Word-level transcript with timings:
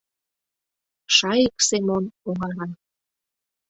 —Шайык 1.15 1.57
Семон 1.67 2.03
оҥара. 2.29 2.67